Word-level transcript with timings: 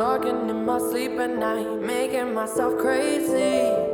Talking 0.00 0.48
in 0.48 0.64
my 0.64 0.78
sleep 0.78 1.20
at 1.20 1.28
night, 1.28 1.78
making 1.82 2.32
myself 2.32 2.78
crazy. 2.78 3.89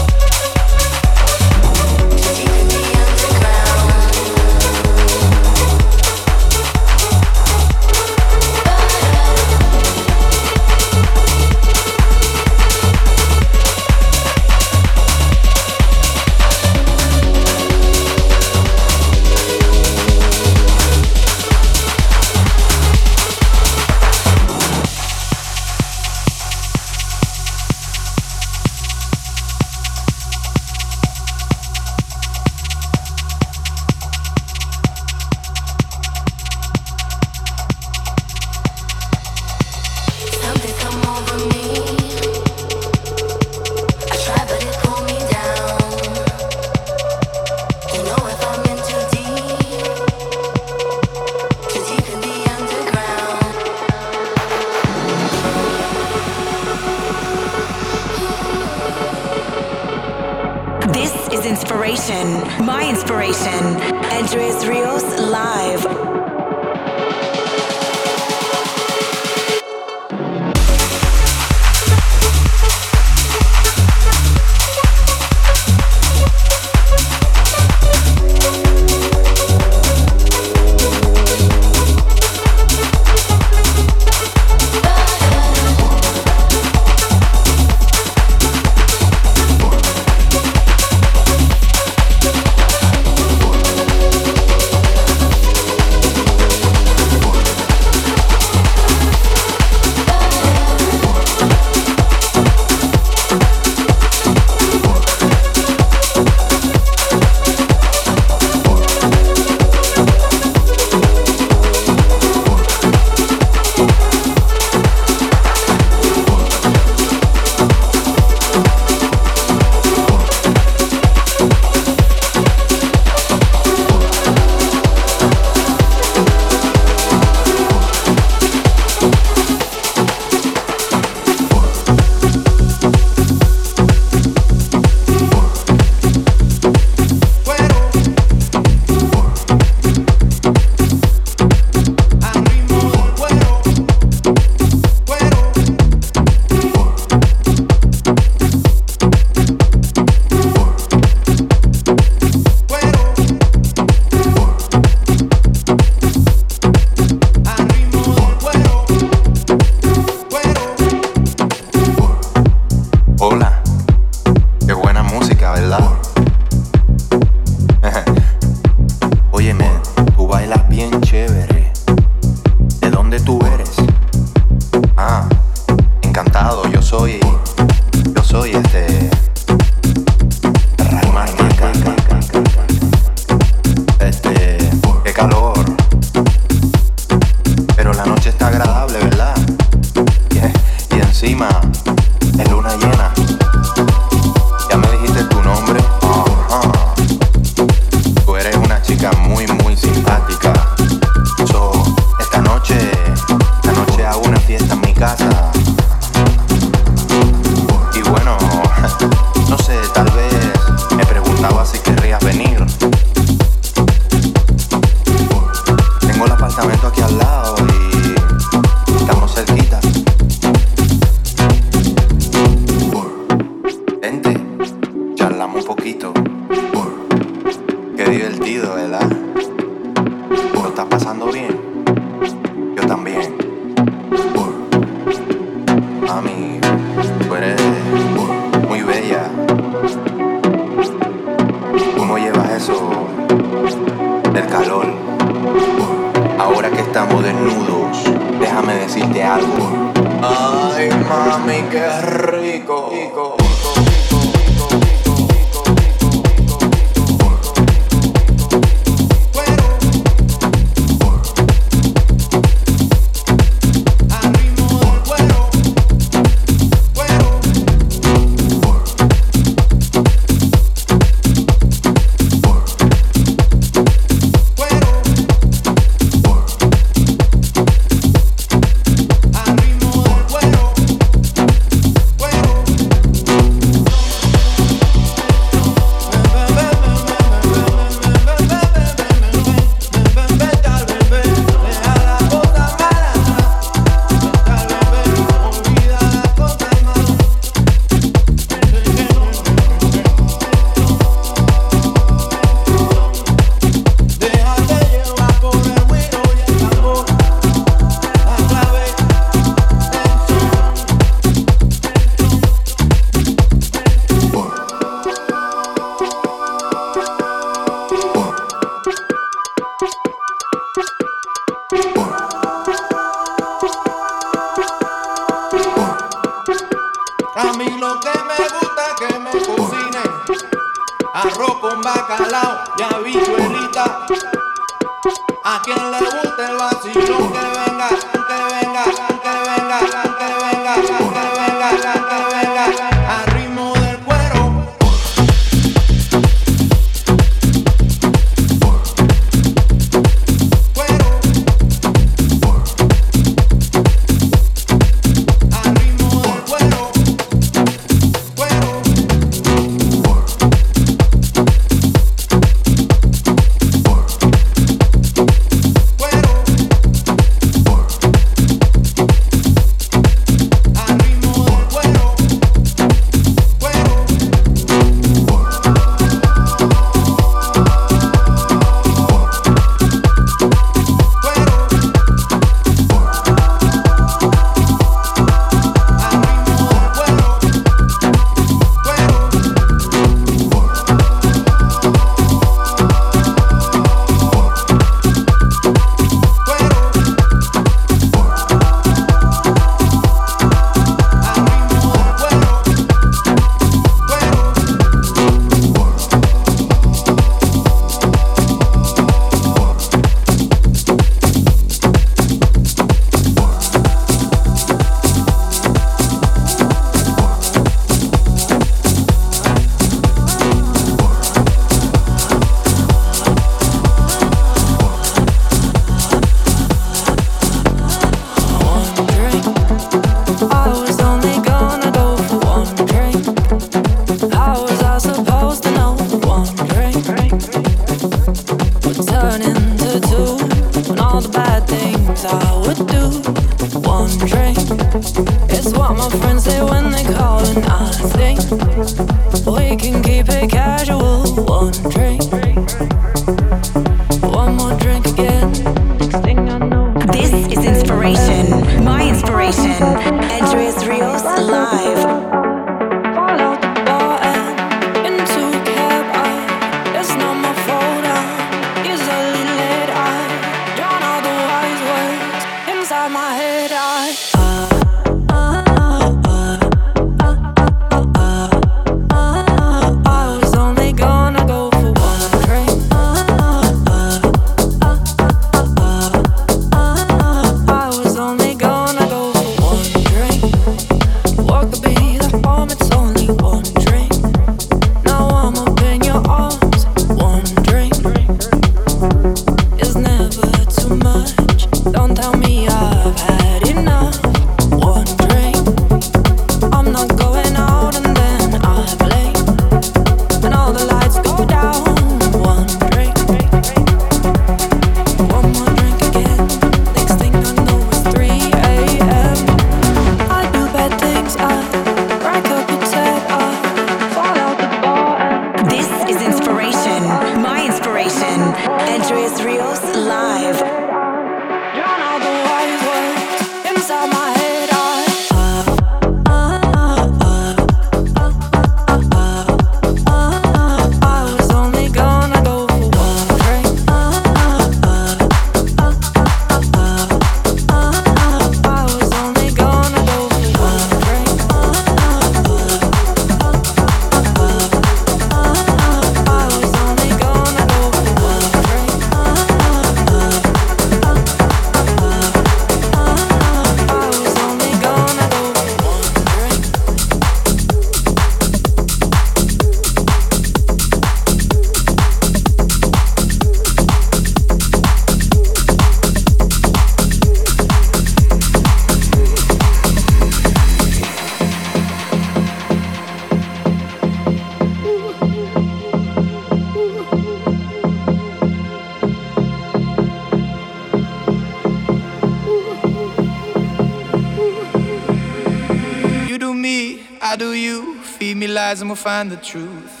Find 599.01 599.31
the 599.31 599.37
truth. 599.37 600.00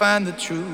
Find 0.00 0.26
the 0.26 0.32
truth. 0.32 0.69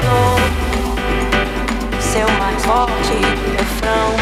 flor 0.00 0.38
seu 2.00 2.28
mais 2.38 2.64
forte 2.64 3.16
refrão. 3.56 4.14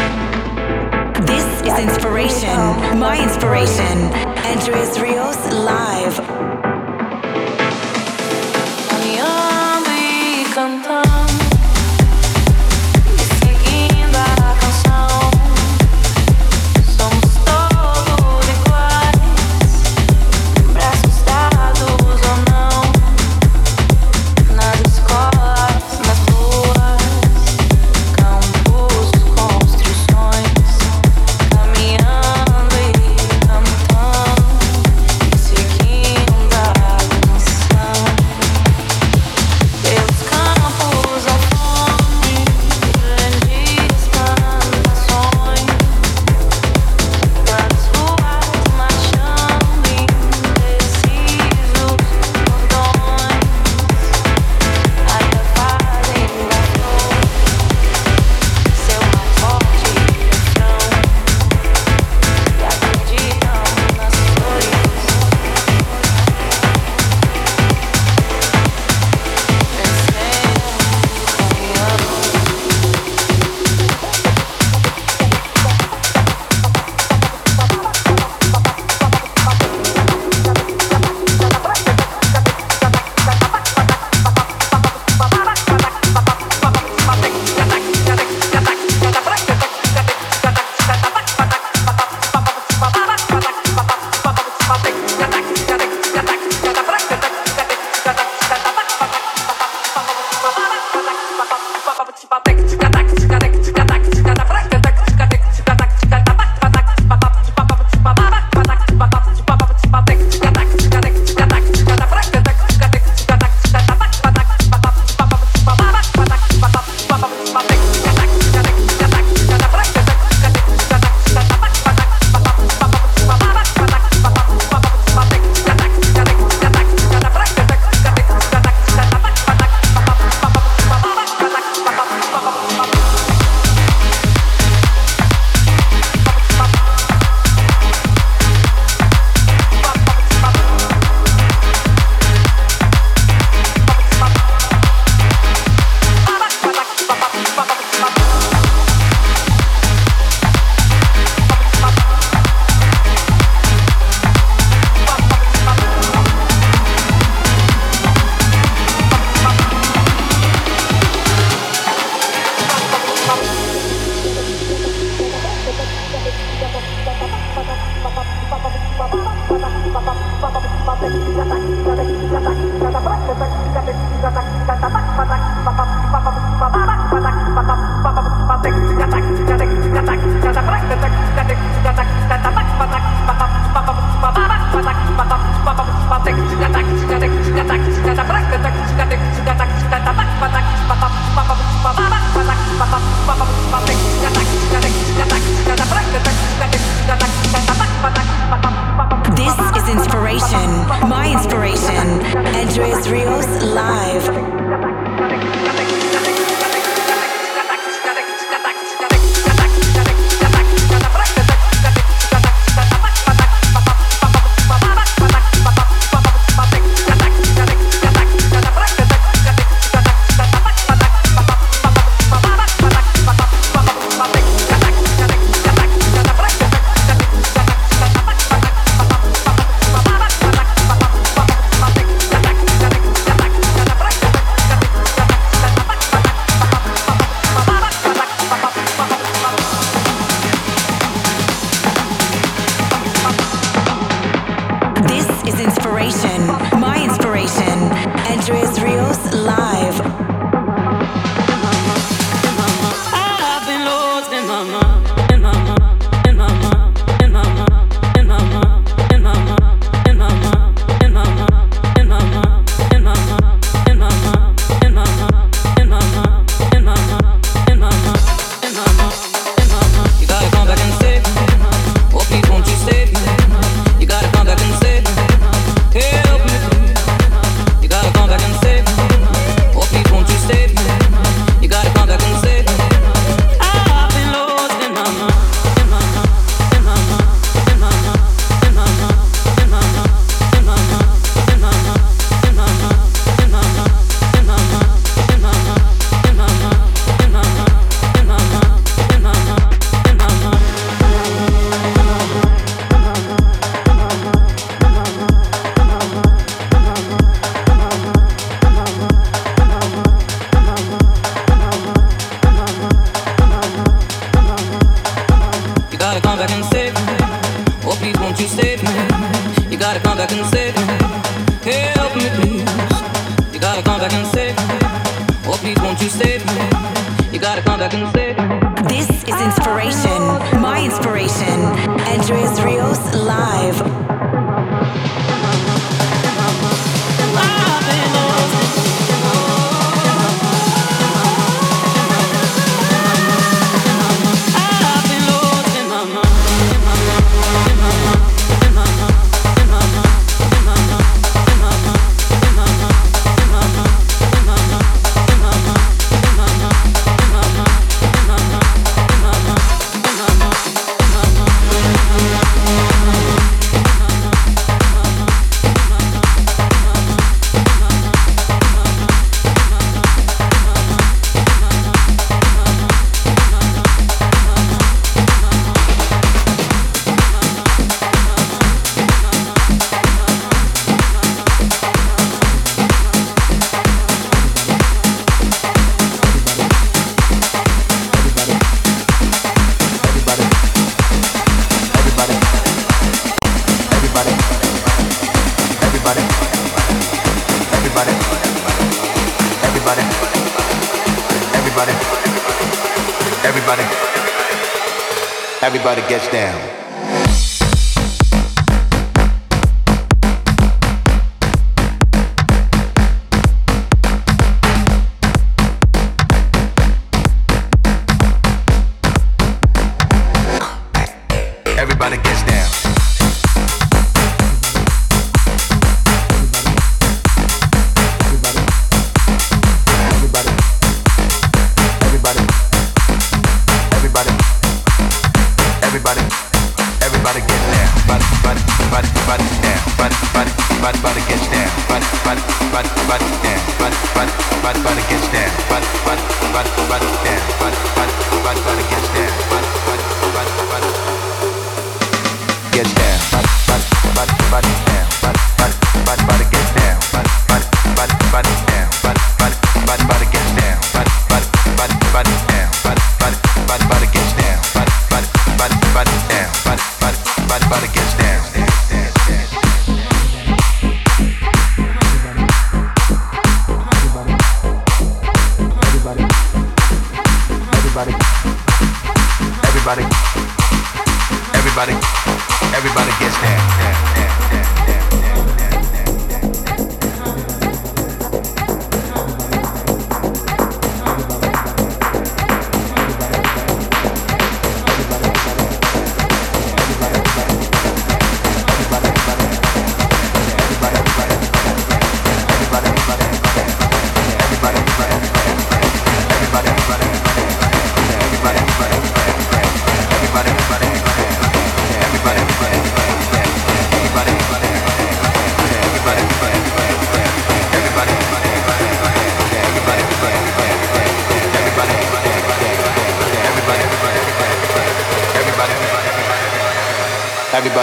This 1.25 1.45
is 1.67 1.77
inspiration, 1.79 2.97
my 2.97 3.17
inspiration. 3.21 4.09
Andres 4.45 4.97
Riiox 4.97 5.37
live. 5.51 6.52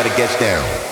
everybody 0.01 0.17
gets 0.17 0.41
down. 0.41 0.90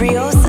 306. 0.00 0.39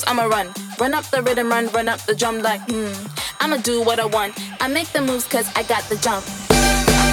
Tools, 0.00 0.04
I'ma 0.06 0.24
run. 0.24 0.48
Run 0.78 0.94
up 0.94 1.04
the 1.06 1.22
rhythm, 1.22 1.48
run, 1.48 1.68
run 1.68 1.88
up 1.88 2.00
the 2.00 2.14
drum 2.14 2.40
like, 2.40 2.60
hmm. 2.70 2.92
I'ma 3.40 3.56
do 3.58 3.82
what 3.82 3.98
I 3.98 4.06
want. 4.06 4.34
I 4.60 4.68
make 4.68 4.88
the 4.88 5.00
moves 5.00 5.26
cause 5.26 5.50
I 5.56 5.62
got 5.62 5.82
the 5.84 5.96
jump. 5.96 6.24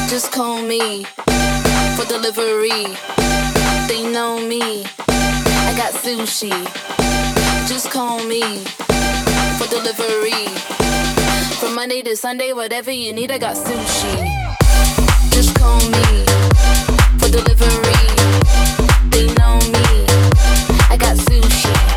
Just 0.10 0.32
call 0.32 0.62
me 0.62 1.04
for 1.96 2.06
delivery. 2.06 2.96
They 3.88 4.10
know 4.12 4.40
me. 4.40 4.86
I 5.10 5.74
got 5.76 5.94
sushi. 5.94 6.52
Just 7.68 7.92
call 7.92 8.24
me 8.26 8.42
for 9.58 9.68
delivery. 9.68 10.48
From 11.60 11.76
Monday 11.76 12.02
to 12.04 12.16
Sunday, 12.16 12.54
whatever 12.54 12.92
you 12.92 13.14
need, 13.14 13.32
I 13.32 13.38
got 13.38 13.56
sushi. 13.56 14.16
Just 15.32 15.56
call 15.56 15.80
me 15.80 16.26
for 17.20 17.30
delivery. 17.30 18.08
They 19.10 19.28
know 19.36 19.58
me. 19.76 20.06
I 20.90 20.98
got 21.00 21.18
sushi. 21.18 21.97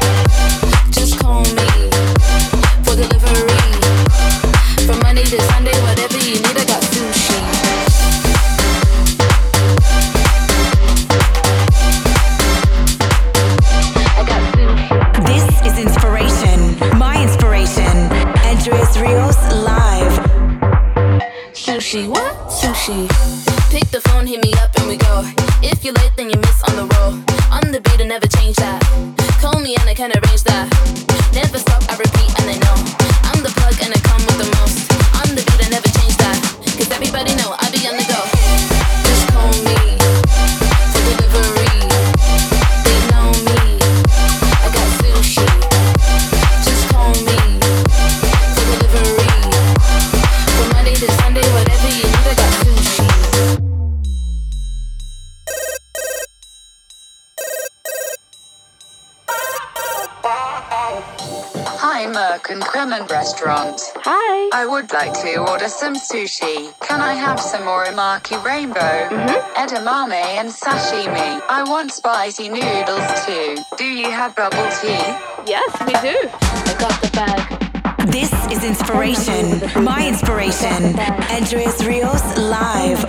restaurant. 63.40 63.80
Hi. 64.04 64.50
I 64.52 64.66
would 64.66 64.92
like 64.92 65.12
to 65.22 65.38
order 65.38 65.68
some 65.68 65.94
sushi. 65.94 66.78
Can 66.80 67.00
I 67.00 67.14
have 67.14 67.40
some 67.40 67.62
uramaki 67.62 68.42
rainbow, 68.44 68.80
mm-hmm. 68.80 69.54
edamame, 69.54 70.12
and 70.12 70.50
sashimi? 70.50 71.40
I 71.48 71.62
want 71.64 71.92
spicy 71.92 72.48
noodles 72.48 73.26
too. 73.26 73.56
Do 73.76 73.84
you 73.84 74.10
have 74.10 74.34
bubble 74.36 74.68
tea? 74.80 75.00
Yes, 75.46 75.70
we 75.86 75.92
do. 76.08 76.16
I 76.42 76.76
got 76.78 77.00
the 77.00 77.10
bag. 77.12 78.08
This 78.08 78.32
is 78.50 78.64
inspiration, 78.64 79.60
my 79.84 80.06
inspiration. 80.06 80.98
Andres 81.30 81.80
Riiox 81.80 82.36
live. 82.36 83.00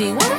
she 0.00 0.29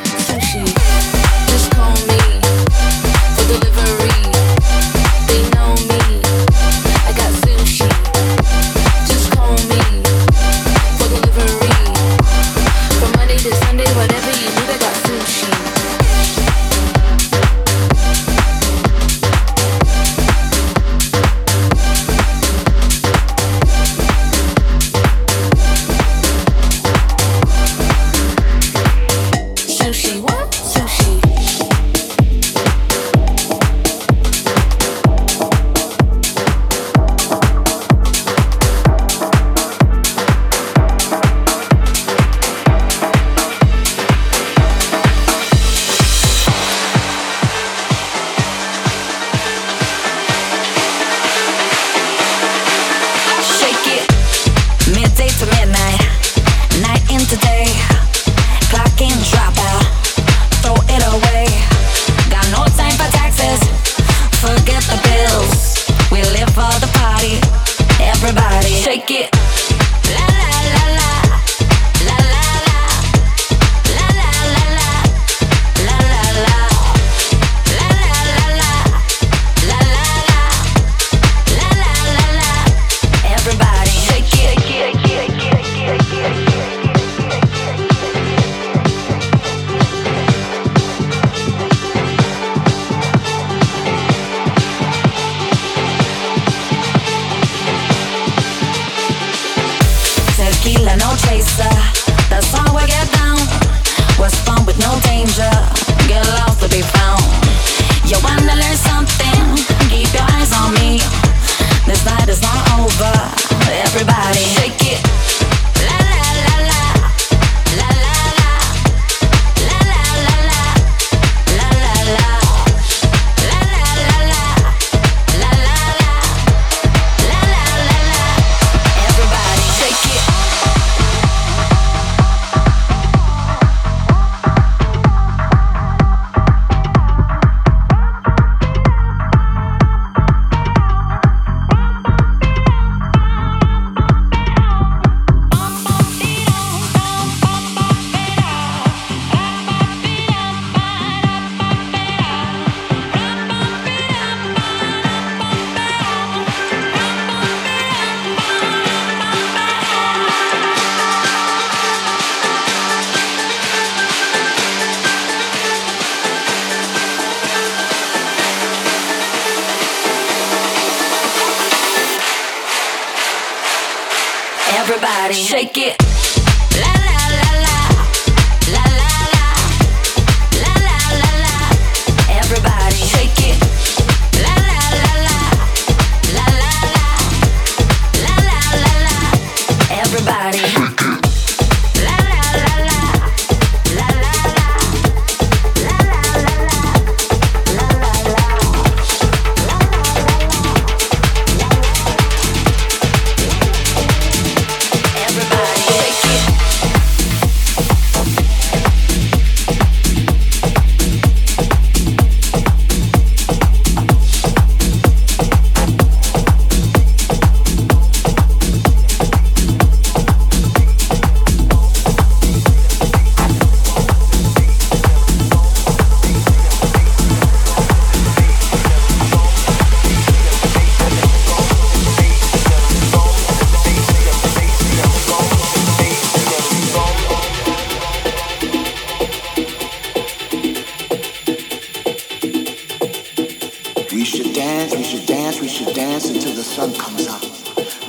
sun 246.81 246.93
comes 246.95 247.27
up. 247.27 247.41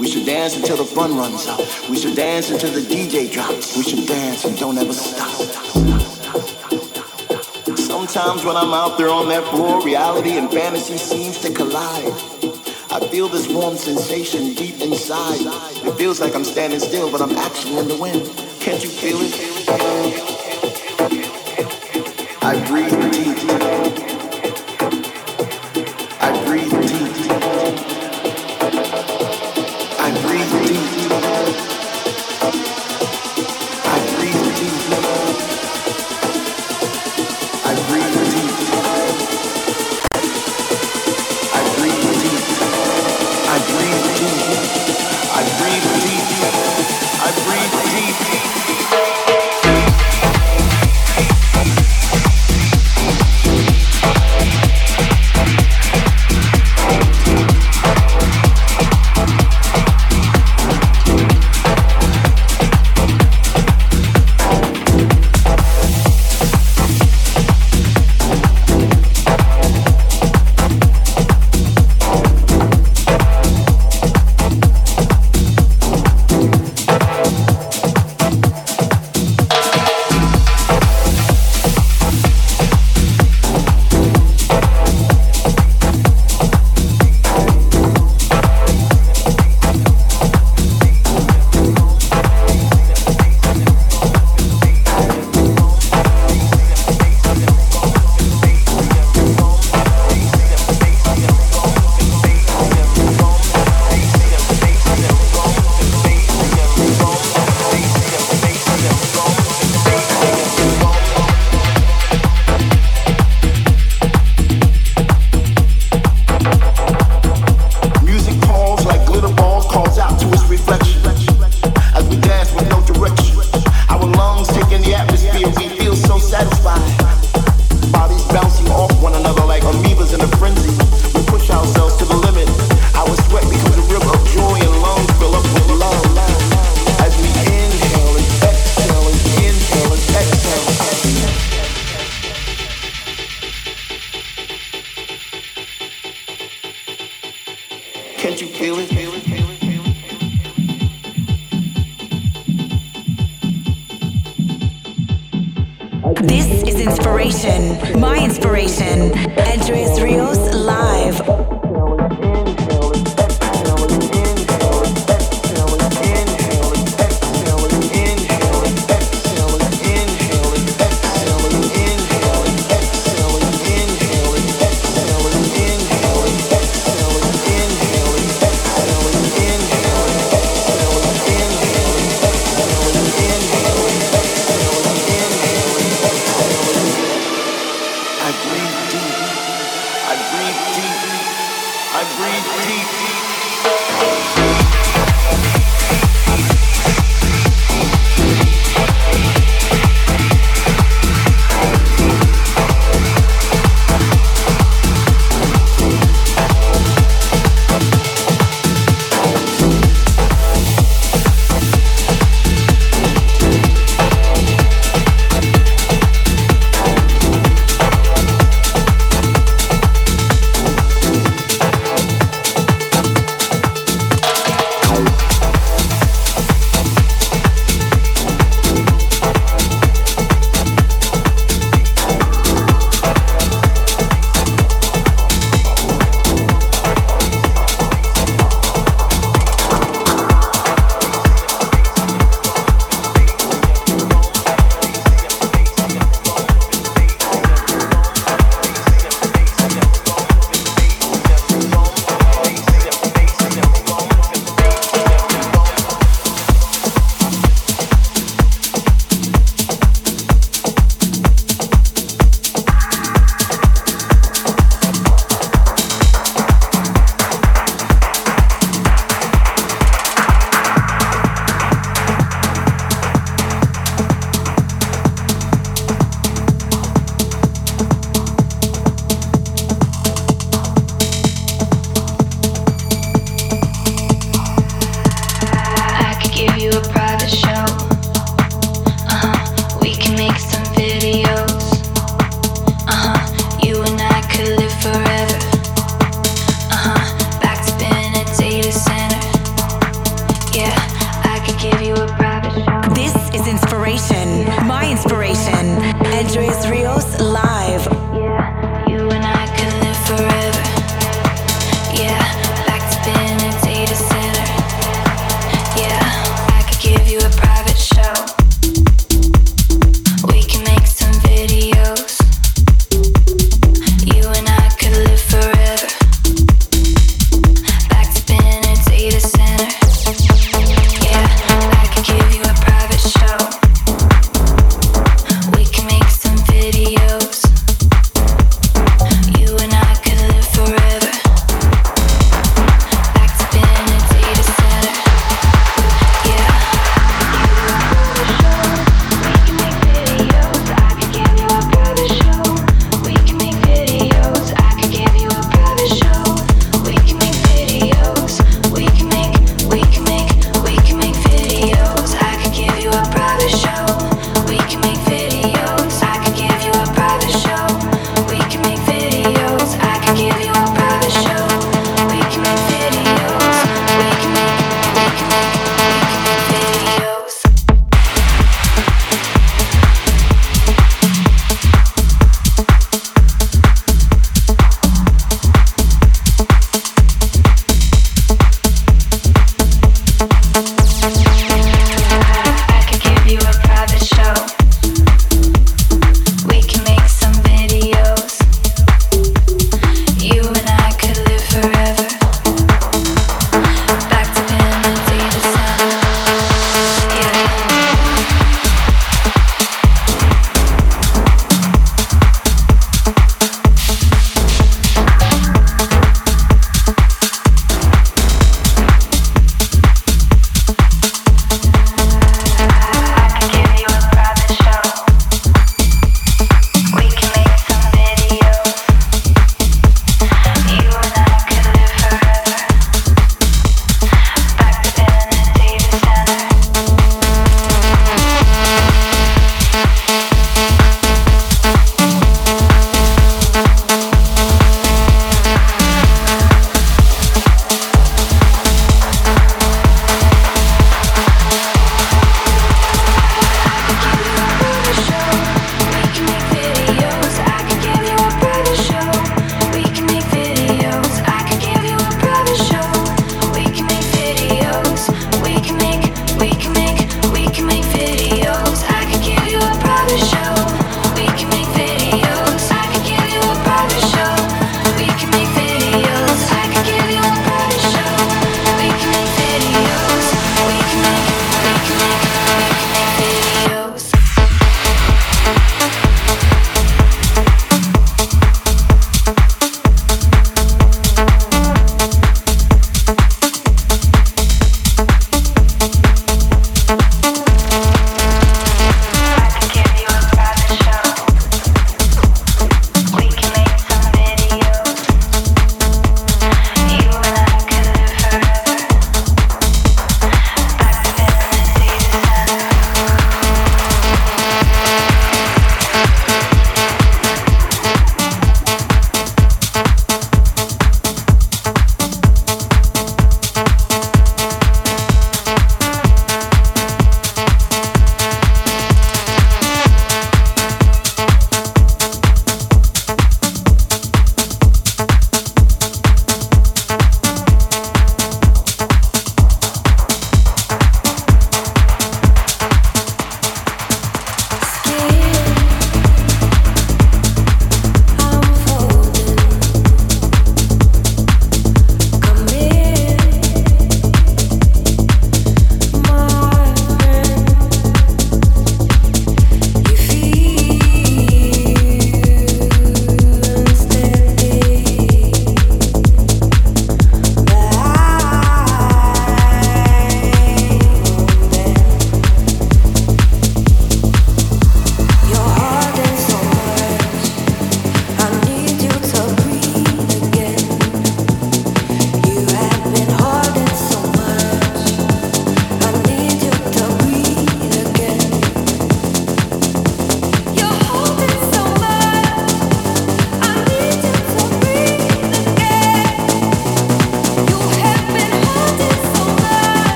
We 0.00 0.08
should 0.08 0.24
dance 0.24 0.56
until 0.56 0.78
the 0.78 0.84
fun 0.84 1.14
runs 1.14 1.46
out. 1.46 1.60
We 1.90 1.96
should 1.98 2.16
dance 2.16 2.50
until 2.50 2.70
the 2.70 2.80
DJ 2.80 3.30
drops. 3.30 3.76
We 3.76 3.82
should 3.82 4.06
dance 4.08 4.46
and 4.46 4.58
don't 4.58 4.78
ever 4.78 4.94
stop. 4.94 5.30
Sometimes 7.76 8.44
when 8.46 8.56
I'm 8.56 8.72
out 8.72 8.96
there 8.96 9.10
on 9.10 9.28
that 9.28 9.44
floor, 9.50 9.84
reality 9.84 10.38
and 10.38 10.50
fantasy 10.50 10.96
seems 10.96 11.38
to 11.42 11.52
collide. 11.52 12.12
I 12.90 13.06
feel 13.10 13.28
this 13.28 13.46
warm 13.52 13.76
sensation 13.76 14.54
deep 14.54 14.80
inside. 14.80 15.40
It 15.86 15.94
feels 15.98 16.18
like 16.18 16.34
I'm 16.34 16.44
standing 16.44 16.80
still, 16.80 17.10
but 17.12 17.20
I'm 17.20 17.36
actually 17.36 17.76
in 17.76 17.88
the 17.88 17.98
wind. 17.98 18.24
Can't 18.60 18.82
you 18.82 18.88
feel 18.88 19.18
it? 19.20 19.34
I 22.40 22.52
breathe. 22.66 23.11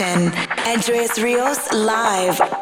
Inspiration. 0.00 0.32
Andres 0.64 1.10
Riiox 1.18 1.72
live 1.72 2.57